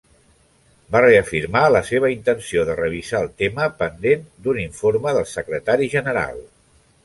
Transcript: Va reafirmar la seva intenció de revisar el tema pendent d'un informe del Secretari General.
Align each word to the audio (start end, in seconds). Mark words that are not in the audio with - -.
Va 0.95 1.01
reafirmar 1.05 1.61
la 1.73 1.81
seva 1.89 2.09
intenció 2.15 2.65
de 2.71 2.77
revisar 2.81 3.21
el 3.27 3.31
tema 3.43 3.69
pendent 3.85 4.27
d'un 4.47 4.65
informe 4.67 5.17
del 5.21 5.33
Secretari 5.37 5.95
General. 5.97 6.45